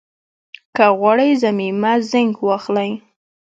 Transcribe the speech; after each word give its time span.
که 0.75 0.85
غواړئ 0.99 1.31
ضمیمه 1.43 1.93
زېنک 2.09 2.37
واخلئ 2.47 2.91